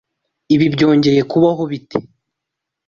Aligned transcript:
Ibi 0.55 0.65
byongeye 0.73 1.21
kubaho 1.31 1.61
bite? 1.71 1.97